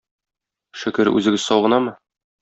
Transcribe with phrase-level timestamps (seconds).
[0.83, 1.93] Шөкер, үзегез сау гынамы?